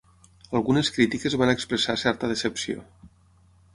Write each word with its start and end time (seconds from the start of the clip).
Algunes 0.59 0.89
crítiques 0.95 1.37
van 1.41 1.53
expressar 1.55 1.97
certa 2.05 2.31
decepció. 2.33 2.87